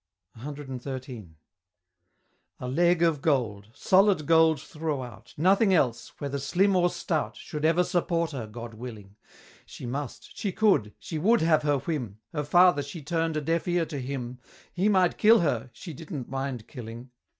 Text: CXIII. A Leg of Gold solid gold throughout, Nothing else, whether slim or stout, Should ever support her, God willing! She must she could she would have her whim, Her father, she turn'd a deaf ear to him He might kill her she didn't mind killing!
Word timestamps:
CXIII. 0.35 1.35
A 2.59 2.67
Leg 2.67 3.03
of 3.03 3.21
Gold 3.21 3.67
solid 3.75 4.25
gold 4.25 4.59
throughout, 4.59 5.35
Nothing 5.37 5.75
else, 5.75 6.13
whether 6.17 6.39
slim 6.39 6.75
or 6.75 6.89
stout, 6.89 7.35
Should 7.35 7.63
ever 7.63 7.83
support 7.83 8.31
her, 8.31 8.47
God 8.47 8.73
willing! 8.73 9.15
She 9.67 9.85
must 9.85 10.35
she 10.35 10.51
could 10.51 10.95
she 10.97 11.19
would 11.19 11.41
have 11.41 11.61
her 11.61 11.77
whim, 11.77 12.17
Her 12.33 12.43
father, 12.43 12.81
she 12.81 13.03
turn'd 13.03 13.37
a 13.37 13.41
deaf 13.41 13.67
ear 13.67 13.85
to 13.85 13.99
him 13.99 14.39
He 14.73 14.89
might 14.89 15.19
kill 15.19 15.41
her 15.41 15.69
she 15.71 15.93
didn't 15.93 16.27
mind 16.27 16.67
killing! 16.67 17.11